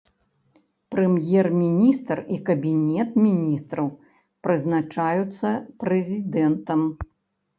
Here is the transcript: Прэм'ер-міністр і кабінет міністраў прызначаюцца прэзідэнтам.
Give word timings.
Прэм'ер-міністр 0.93 2.21
і 2.37 2.39
кабінет 2.47 3.11
міністраў 3.25 3.87
прызначаюцца 4.47 5.51
прэзідэнтам. 5.83 6.81